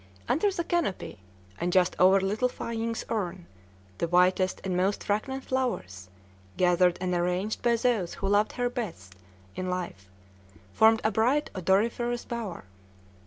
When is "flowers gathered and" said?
5.43-7.13